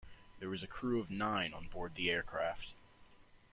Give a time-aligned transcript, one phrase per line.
[0.39, 2.73] There was a crew of nine on board the aircraft.